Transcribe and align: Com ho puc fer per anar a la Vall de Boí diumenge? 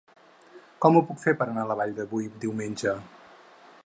Com 0.85 0.95
ho 0.95 1.03
puc 1.09 1.19
fer 1.25 1.33
per 1.41 1.47
anar 1.51 1.65
a 1.67 1.71
la 1.73 1.77
Vall 1.81 1.93
de 2.01 2.07
Boí 2.15 2.25
diumenge? 2.47 2.95